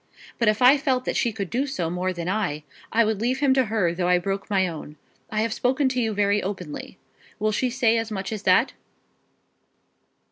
[0.39, 3.39] But if I felt that she could do so more than I, I would leave
[3.39, 4.95] him to her, though I broke my own.
[5.29, 6.97] I have spoken to you very openly.
[7.37, 8.73] Will she say as much as that?"